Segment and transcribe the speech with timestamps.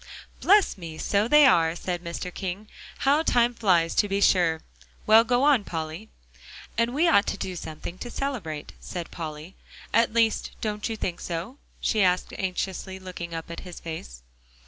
[0.41, 0.97] "Bless me!
[0.97, 2.33] so they are," said Mr.
[2.33, 2.67] King.
[3.05, 4.61] "How time flies, to be sure!
[5.05, 6.09] Well, go on, Polly."
[6.75, 9.53] "And we ought to do something to celebrate," said Polly,
[9.93, 14.23] "at least don't you think so?" she asked anxiously, looking up in his face.